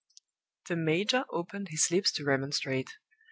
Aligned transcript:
The 0.67 0.75
major 0.75 1.25
opened 1.29 1.67
his 1.67 1.91
lips 1.91 2.11
to 2.13 2.23
remonstrate. 2.25 2.89